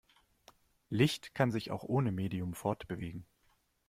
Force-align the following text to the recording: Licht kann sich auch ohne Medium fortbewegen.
Licht 0.89 1.35
kann 1.35 1.51
sich 1.51 1.69
auch 1.69 1.83
ohne 1.83 2.11
Medium 2.11 2.55
fortbewegen. 2.55 3.23